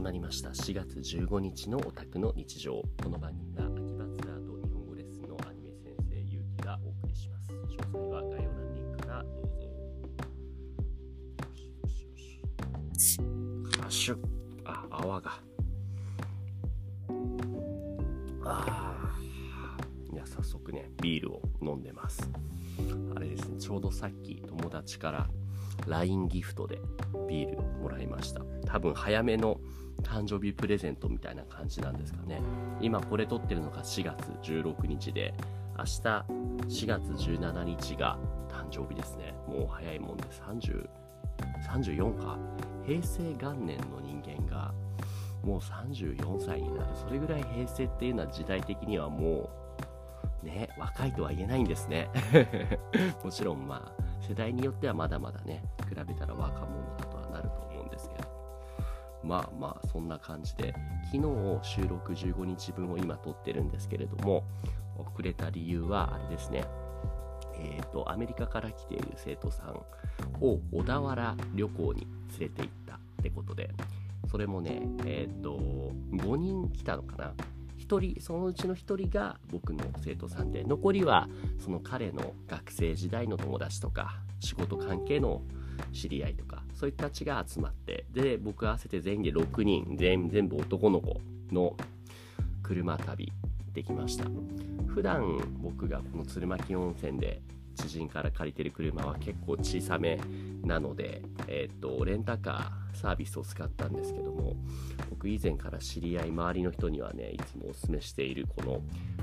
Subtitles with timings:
[0.00, 0.48] 始まりました。
[0.48, 2.80] 4月15日のオタクの日常。
[3.02, 7.52] この番組は秋葉ツラーと日本語レッスンのアニメ先生ゆうきがお送りします。
[7.52, 9.68] 詳細は概要欄リンクからどうぞ。
[11.42, 11.50] よ
[11.86, 13.20] しよしよし
[13.84, 14.18] あシュ
[14.64, 15.32] あ泡が。
[18.42, 20.14] あー。
[20.14, 22.30] いや早速ねビールを飲んでます。
[23.14, 25.28] あれですねちょうどさっき友達から
[25.86, 26.80] LINE ギフトで
[27.28, 28.42] ビールもらいました。
[28.66, 29.60] 多分早めの
[30.02, 32.40] 誕生日プレゼントみたいな感じなんですかね。
[32.80, 35.34] 今これ撮ってるのが4月16日で
[35.78, 35.90] 明日
[36.68, 38.18] 4月17日が
[38.48, 39.34] 誕生日ですね。
[39.46, 40.88] もう早いもんで30
[41.68, 42.38] 34か。
[42.86, 44.72] 平成元年の人間が
[45.42, 49.50] もう34歳になるそれぐらい平成っていうのは時代的にはも
[50.42, 52.08] うね若いとは言えないんですね。
[53.24, 58.30] もちろんまあ世代によってはまだまだね比べたら若者だとはなると思うんですけど。
[59.24, 60.72] まあまあそんな感じで
[61.12, 61.22] 昨日
[61.62, 64.44] 収録15日分を今撮ってるんですけれども
[64.96, 66.64] 遅れた理由はあれですね。
[67.62, 69.74] えーと、アメリカから来ている生徒さん
[70.40, 72.06] を小田原旅行に
[72.38, 73.70] 連れて行ったってことで。
[74.30, 75.58] それもねえっ、ー、と
[76.12, 77.34] 5人来たのかな
[77.96, 85.42] 1人そのうちの1人が僕の生徒さんで残りはその彼の学生時代の友達とか仕事関係の
[85.92, 91.76] 知り合いとかそういった血が集まってで僕合わせて全員で6人全員全部男の子の
[92.62, 93.32] 車旅
[93.72, 94.24] できました。
[94.86, 97.40] 普段僕がこの鶴巻温泉で
[97.76, 100.18] 知人から借りてる車は結構小さめ
[100.62, 104.56] なので、えっ、とレンタカーサービスを使ったんですけども
[105.10, 108.82] 僕以前から知り合い周りの人にはねいつもお勧めしているこの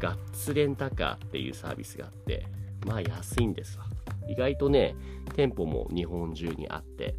[0.00, 2.46] ガッツレンタカーっていうサービスがあって
[2.86, 3.84] まあ安いんですわ。
[4.28, 4.94] 意外とね
[5.34, 7.16] 店舗も日本中にあって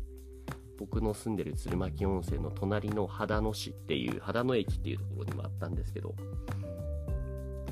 [0.78, 6.16] 僕の住んでる鶴巻温泉の隣の秦野市っていう秦野駅っていうところにもあったんですけど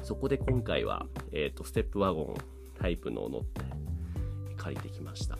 [0.04, 2.36] そこで今回は、えーと、ステップワゴン
[2.80, 3.62] タイプのを乗って
[4.58, 5.38] 借りてきました。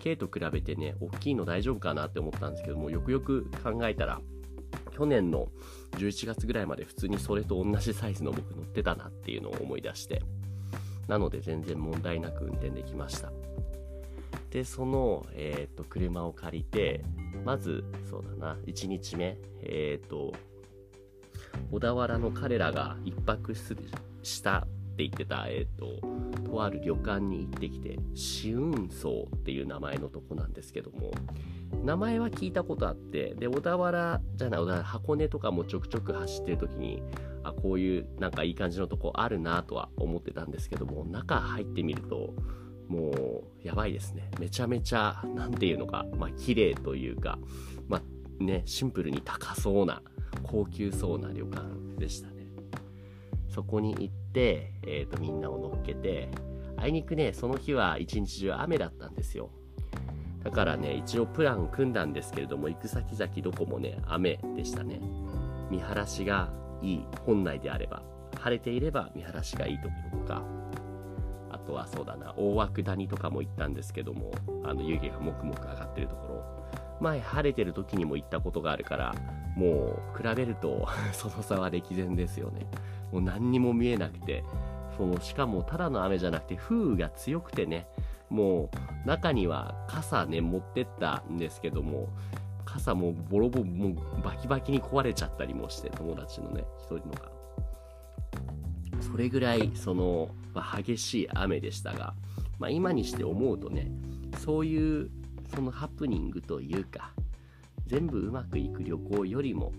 [0.00, 4.20] K と比べてね大きいの大丈夫かなって思ったんですけどもよくよく考えたら
[4.94, 5.48] 去年の
[5.92, 10.22] 11月ぐらいまで普通にそれと同じサイズの僕乗ってたなっていうのを思い出して
[11.08, 13.32] なので全然問題なく運転できました。
[14.50, 17.02] でその、えーと、車を借りて
[17.44, 20.32] まずそうだな1日目えっ、ー、と
[21.72, 23.54] 小田原の彼らが1泊
[24.22, 31.10] したって言ってた、えっ、ー、と、とある旅館に行ってきて、紫雲荘っていう名前のとこなんですけども、
[31.82, 37.02] 名前は聞いたことあって、で、小田原じゃない、小田原箱根とかもちょくちょく走ってる時に、
[37.42, 42.32] あ、こういうなんかいい感じのとこあるなとは思ってたんですけども、中入ってみると、
[42.88, 44.30] もう、やばいですね。
[44.38, 47.38] めちゃめちゃ、なんていうのか、まあ、綺麗というか、
[47.88, 50.02] まあ、ね、シンプルに高そうな、
[50.44, 51.66] 高級そうな旅館
[51.98, 52.46] でしたね。
[53.48, 56.28] そこに行っ、えーと、みんなを乗っけて、
[56.76, 59.50] あいにくね、その日は一日中雨だったんですよ。
[60.42, 65.00] だからね、一応プラン組んだんですけれども、行く先々どこもね、雨でしたね。
[65.70, 66.52] 見晴らしが
[66.82, 68.02] いい、本来であれば。
[68.40, 70.42] 晴れていれば見晴らしがいいところとか、
[71.50, 74.32] あとはそうだな、大涌谷とかも行ったんですけども、
[74.64, 76.44] あの湯気がもくもく上がってるところ。
[77.00, 79.14] 前晴れてる時にも行ったことがあるから、
[79.56, 82.66] もう比べると その差は歴然ですよね。
[83.12, 84.44] もう何にも見えなくて、
[84.96, 87.86] そのしかもただの雨じゃなくて風雨が強くてね、
[88.30, 88.70] も
[89.04, 92.08] う中には傘ね、持ってったんですけども、
[92.64, 97.32] 傘もボロボロ、もうバキバキに壊れちゃったりもして、友達のね、一人のが。
[99.00, 102.14] それぐらい、その、まあ、激しい雨でしたが、
[102.58, 103.90] まあ、今にして思うとね、
[104.38, 105.10] そういう
[105.54, 107.12] そのハプニングというか
[107.86, 109.72] 全部うまくいく旅行よりも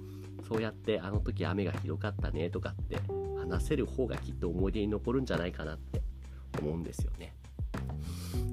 [0.48, 3.00] そうやってあの時雨がひどかったねとかって
[3.40, 6.02] 話せる方がきっと思い出に残るんじゃないかなって
[6.60, 7.36] 思うんですよね。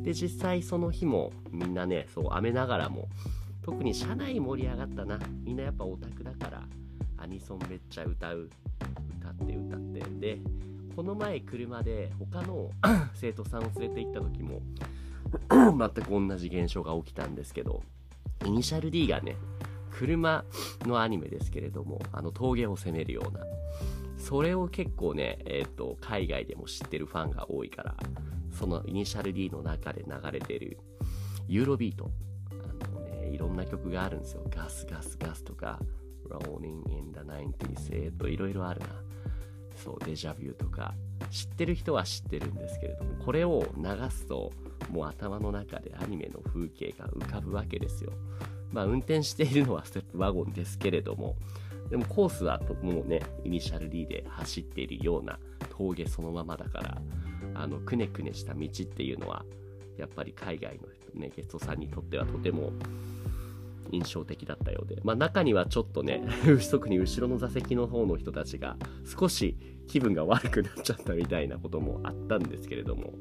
[0.03, 3.09] で実際その日もみんなねそう雨ながらも
[3.63, 6.63] 特に車内盛り上がったなみんなやっぱオタクだから
[7.18, 8.51] アニソンめっちゃ歌う
[9.21, 10.39] 歌って歌ってで
[10.97, 12.71] この前車で他の
[13.15, 14.60] 生徒さんを連れて行った時も
[15.50, 17.82] 全く同じ現象が起きたんですけど、
[18.44, 19.36] イニシャル D がね、
[19.90, 20.44] 車
[20.86, 23.44] のアニメですけれども、あの峠を攻めるような、
[24.18, 27.94] それを結構ね、えっ、ー、と、海外でも知ってるファンが多いから、
[28.50, 30.78] そのイニシャル D の中で流れてる
[31.48, 32.10] ユーロビート、
[32.50, 34.42] あのね、いろんな曲があるんですよ。
[34.50, 35.78] ガスガスガスとか、
[36.28, 38.86] Rolling in the 90s、えっ、ー、と、いろいろあるな。
[39.76, 40.94] そう、デジャビューとか、
[41.30, 44.53] 知ってる人は知ってるんですけれども、これを流すと、
[44.91, 48.13] もう頭の中でアニメの風景が浮かぶわけですよ。
[48.72, 51.36] まあ、運転しているのはステップワゴンですけれども、
[51.91, 55.39] でもコースはもうね、イニシャル D で走っているような
[55.77, 57.03] 峠そのままだから、
[57.54, 59.45] あの、くねくねした道っていうのは、
[59.98, 62.72] やっぱり海外の、ね、ゲストさんにとってはとても
[63.92, 66.27] 印象的だったようで、まあ、中にはちょっとね
[66.71, 69.56] 特に後ろの座席の方の人たちが少し
[69.86, 73.15] 気分が悪くなっちゃったみたいなこともあったんですけれども。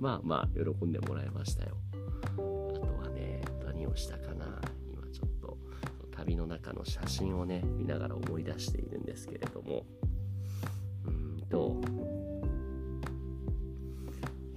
[0.00, 1.76] まあまあ喜んでもらいましたよ。
[1.92, 4.60] あとはね何をしたかな。
[4.86, 5.58] 今ちょっと
[6.10, 9.86] 旅の中の写真をね見ながら思い出しているんですけれども。
[11.06, 11.80] うんと。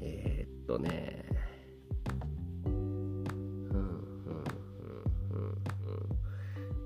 [0.01, 1.16] えー、っとね。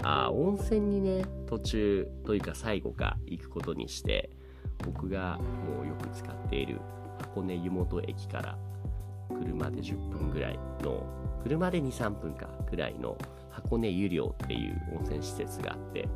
[0.03, 4.30] あ温泉にね途中というか最後か行くことにして
[4.83, 6.80] 僕がもうよく使っている
[7.19, 8.57] 箱根湯本駅から
[9.30, 11.06] 車で10分ぐらいの
[11.44, 13.18] 車で23分かぐらいの
[13.51, 16.07] 箱根湯寮っていう温泉施設があって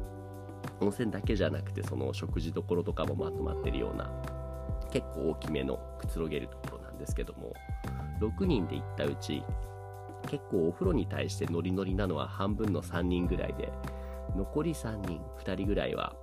[0.82, 4.10] 温泉だけじゃなくてその食事どころとかもまとまってるような
[4.92, 7.54] 結構大きめのくつろげるところなんですけども
[8.20, 9.44] 6人で行ったうち
[10.28, 13.72] 結構お風呂に対してノリノリなのは半分の3人ぐらいで、
[14.36, 16.16] 残り3人、2人ぐらいは、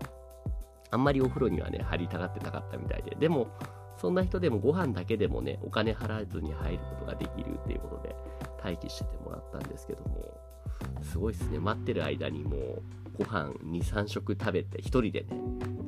[0.91, 3.49] あんまりお風呂にはね、入りたがってなかったみたいで、でも、
[3.97, 8.17] そんな人でもご飯だけでもね、お金払わずに入ることができるっていうことで、
[8.63, 10.41] 待機しててもらったんですけども、
[11.03, 11.59] すごいっすね。
[11.59, 12.83] 待ってる間にもう、
[13.19, 15.41] ご飯2、3食食べて、1人でね、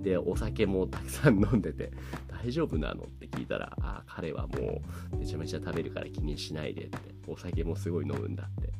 [0.02, 1.90] で、お酒もたくさん飲んでて、
[2.28, 4.82] 大丈夫なのって聞いたら、ああ、彼はも
[5.12, 8.72] うめちゃめちゃ食べるから気にしないでって、お酒もすごい飲むんだって。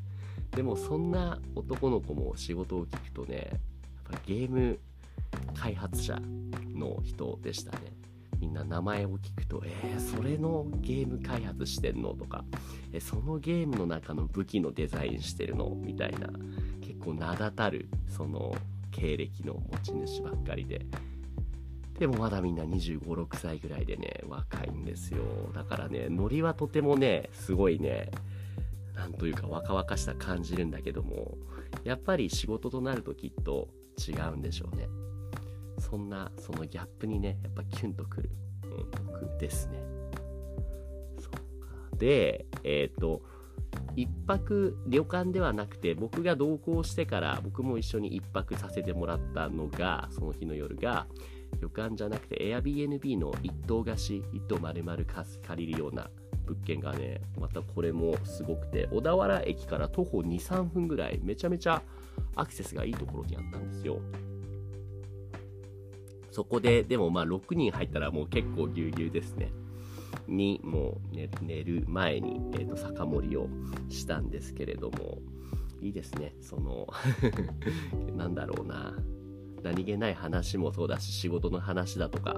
[0.56, 3.58] でもそんな男の子も仕事を聞くとね、やっ
[4.12, 4.78] ぱゲーム
[5.54, 6.18] 開発者
[6.74, 7.78] の人でしたね。
[8.38, 12.44] みんな名前を聞くと、えー、それのゲーム開発してんのとか、
[12.92, 16.28] えそのゲームの中の武器のデザインしてるのみたいな、
[16.80, 18.54] 結構名だたる、その
[18.90, 20.84] 経歴の持ち主ばっかりで、
[21.98, 25.22] でもまだみんな25、6歳ぐらいでね、若いんですよ。
[25.54, 28.10] だからね、ノリはとてもね、すごいね、
[28.94, 31.36] なんというか若々しさ感じるんだけども、
[31.82, 33.68] やっぱり仕事となるときっと
[33.98, 34.88] 違うんでしょうね。
[35.78, 38.30] そんな、そのギャップにね、やっぱキュンとくる、
[38.64, 39.78] うん、僕ですね。
[41.18, 41.40] そうか。
[41.96, 43.22] で、えっ、ー、と、
[43.96, 51.06] 一泊旅館ではなくて僕が同行してから僕も一緒に一泊させてもらったのがその日の夜が
[51.60, 55.04] 旅館じゃなくて Airbnb の一棟貸し、一棟丸々
[55.46, 56.10] 借りるような
[56.46, 61.82] 物件がね、またこれもすごくて、小田原駅から徒歩2、3分ぐらい、めちゃめちゃ
[62.34, 63.98] アクセスがいいところにあったんですよ。
[66.30, 69.52] そこで、でもまあ6人入ったらもう結構ぎゅうぎゅうですね。
[70.26, 73.48] に、もう寝る前に、えー、と酒盛りを
[73.88, 75.18] したんですけれども、
[75.80, 76.34] いいですね。
[76.40, 76.88] その
[78.16, 78.94] なんだろうな。
[79.64, 82.36] 何気ない話もそうだし仕事の話だとか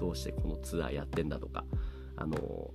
[0.00, 1.64] どうしてこのツアーやってんだとか
[2.16, 2.70] あの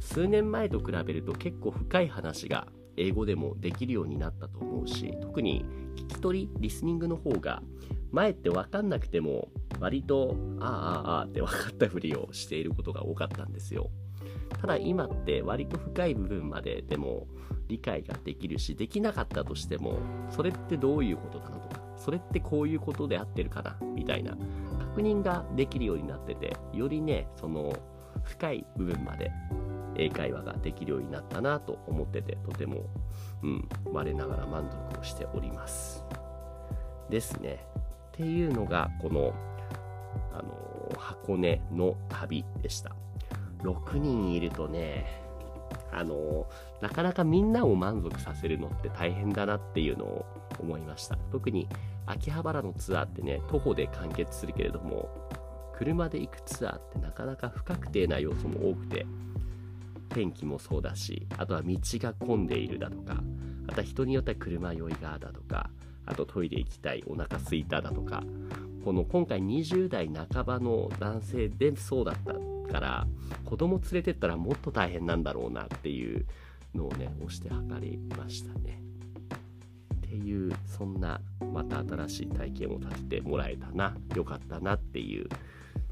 [0.00, 2.66] 数年前と比べると結構深い話が
[2.96, 5.64] 英語でもできるようになったと思うし特に
[5.96, 7.62] 聞き取りリスニングの方が
[8.10, 9.48] 前って分かんなくても
[9.80, 13.90] 割とあああああって分かったふりをしていることが多かったんですよ。
[14.60, 17.26] ただ今って割と深い部分まででも
[17.68, 19.98] 理解ができるしできなかったとしても
[20.30, 24.36] それってどういうことなのとかそれってこういうことで合ってるかなみたいな
[24.78, 27.72] 確認ができるようになっててよりねその
[28.24, 29.30] 深い部分まで
[29.96, 32.84] 英会話ができるようになったなと思っててとても、
[33.42, 36.04] うん、我ながら満足をしております。
[37.10, 37.64] ですね。
[38.12, 39.32] っていうのがこの
[40.32, 42.94] あの箱根の旅でした。
[43.62, 45.22] 6人いるとね
[45.92, 46.46] あの
[46.80, 50.26] なかなかみんなを満足させるのって大変だなっていうのを
[50.58, 51.16] 思いました。
[51.30, 51.68] 特に
[52.06, 55.08] 秋葉原のツアーってね徒歩で完結するけれども
[55.76, 59.06] 車で行くツアーってなかなか不確定な要素も多くて
[60.10, 63.22] 天気もそうだしあとは道が混んでいるだとか
[63.68, 65.70] あとは人によっては車酔いがだとか
[66.06, 68.22] あとトイレ行きたいお腹すいただとか
[68.84, 72.34] この今回20代半ばの男性でそうだった
[72.72, 73.06] から
[73.44, 76.26] 子供連れてったらもっと大変なんだろうなっていう
[76.74, 78.81] のをね押して測りましたね。
[80.12, 85.26] っていうそんなまた新しい体験を立ててもらえたなよかったなっていう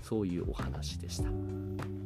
[0.03, 1.31] そういうお話でした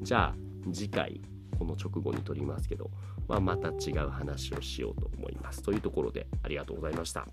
[0.02, 0.34] じゃあ
[0.72, 1.20] 次回
[1.58, 2.90] この直後に撮りますけど、
[3.26, 7.26] まあ、また違う話をしようと思いますというところでありがとうございました。